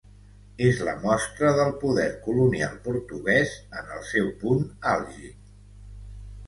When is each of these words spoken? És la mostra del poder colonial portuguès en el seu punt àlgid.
És 0.67 0.79
la 0.87 0.95
mostra 1.03 1.51
del 1.59 1.69
poder 1.83 2.07
colonial 2.29 2.81
portuguès 2.89 3.55
en 3.83 3.93
el 3.99 4.03
seu 4.15 4.35
punt 4.43 4.67
àlgid. 4.95 5.55